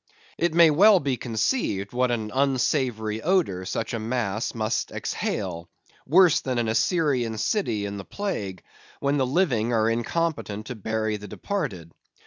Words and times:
It 0.39 0.55
may 0.55 0.71
well 0.71 0.99
be 0.99 1.15
conceived, 1.15 1.93
what 1.93 2.09
an 2.09 2.31
unsavory 2.33 3.21
odor 3.21 3.65
such 3.65 3.93
a 3.93 3.99
mass 3.99 4.55
must 4.55 4.89
exhale; 4.91 5.69
worse 6.07 6.41
than 6.41 6.57
an 6.57 6.67
Assyrian 6.67 7.37
city 7.37 7.85
in 7.85 7.97
the 7.97 8.03
plague, 8.03 8.63
when 8.99 9.17
the 9.17 9.27
living 9.27 9.71
are 9.73 9.87
incompetent 9.91 10.65
to 10.65 10.75
bury 10.75 11.17
the 11.17 11.27
departed. 11.27 11.91